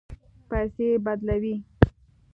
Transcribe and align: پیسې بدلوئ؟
پیسې 0.49 0.87
بدلوئ؟ 1.05 1.55